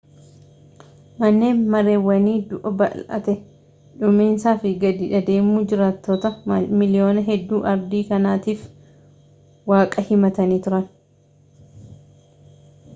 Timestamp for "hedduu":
7.29-7.61